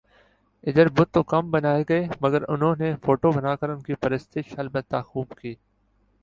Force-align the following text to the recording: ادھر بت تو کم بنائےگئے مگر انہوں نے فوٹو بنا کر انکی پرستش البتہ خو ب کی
ادھر 0.63 0.87
بت 0.95 1.09
تو 1.13 1.21
کم 1.23 1.51
بنائےگئے 1.51 2.01
مگر 2.21 2.41
انہوں 2.49 2.75
نے 2.75 2.89
فوٹو 3.03 3.31
بنا 3.31 3.55
کر 3.55 3.69
انکی 3.69 3.95
پرستش 4.01 4.45
البتہ 4.57 5.01
خو 5.07 5.23
ب 5.23 5.37
کی 5.39 5.53